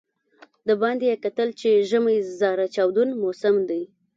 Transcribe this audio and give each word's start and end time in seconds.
د 0.67 0.69
باندې 0.81 1.05
یې 1.11 1.17
کتل 1.25 1.49
چې 1.59 1.69
ژمی 1.89 2.17
زاره 2.39 2.65
چاودون 2.75 3.09
موسم 3.21 3.55
دی. 3.69 3.83